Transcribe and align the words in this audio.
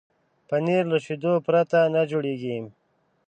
پنېر 0.47 0.83
له 0.91 0.97
شيدو 1.05 1.33
پرته 1.45 1.79
نه 1.93 2.01
جوړېږي. 2.11 2.57